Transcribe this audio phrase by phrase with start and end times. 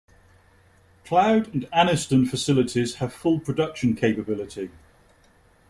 [1.05, 4.71] Cloud, and Anniston facilities have full production capability.